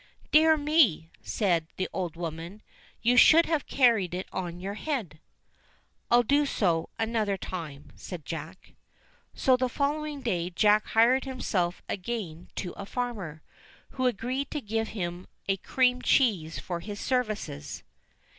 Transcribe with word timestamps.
"Dear 0.31 0.57
me!" 0.57 1.11
said 1.21 1.67
the 1.77 1.87
old 1.93 2.15
woman; 2.15 2.63
"you 3.03 3.17
should 3.17 3.45
have 3.45 3.67
J 3.67 3.75
carried 3.77 4.15
it 4.15 4.27
on 4.33 4.59
your 4.59 4.73
head." 4.73 5.19
\ 5.65 6.09
"I'll 6.09 6.23
do 6.23 6.47
so 6.47 6.89
another 6.97 7.37
time," 7.37 7.91
said 7.93 8.25
Jack. 8.25 8.73
So 9.35 9.55
the 9.55 9.69
following 9.69 10.21
day, 10.23 10.49
Jack 10.49 10.87
hired 10.87 11.25
himself 11.25 11.83
again 11.87 12.49
to 12.55 12.71
a 12.71 12.87
farmer, 12.87 13.43
who 13.91 14.07
agreed 14.07 14.49
to 14.49 14.59
give 14.59 14.87
him 14.97 15.27
a 15.47 15.57
cream 15.57 16.01
cheese 16.01 16.57
for 16.57 16.79
his 16.79 16.99
services. 16.99 17.83